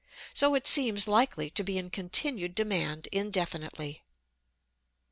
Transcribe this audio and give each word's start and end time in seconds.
So 0.33 0.55
it 0.55 0.65
seems 0.65 1.07
likely 1.07 1.51
to 1.51 1.63
be 1.63 1.77
in 1.77 1.91
continued 1.91 2.55
demand 2.55 3.05
indefinitely. 3.11 4.01